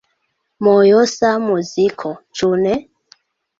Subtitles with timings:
[0.67, 2.75] Mojosa muziko, ĉu ne?